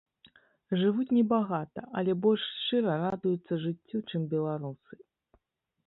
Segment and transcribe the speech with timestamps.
[0.83, 4.95] Жывуць небагата, але больш шчыра радуюцца жыццю, чым беларусы.